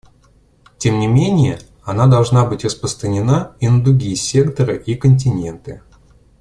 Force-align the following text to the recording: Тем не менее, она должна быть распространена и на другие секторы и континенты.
Тем 0.79 0.97
не 0.97 1.05
менее, 1.05 1.59
она 1.83 2.07
должна 2.07 2.43
быть 2.43 2.65
распространена 2.65 3.55
и 3.59 3.69
на 3.69 3.83
другие 3.83 4.15
секторы 4.15 4.81
и 4.83 4.95
континенты. 4.95 5.83